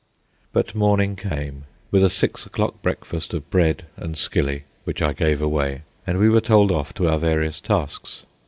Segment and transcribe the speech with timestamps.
[0.51, 5.43] But morning came, with a six o'clock breakfast of bread and skilly, which I gave
[5.43, 8.25] away, and we were told off to our various tasks.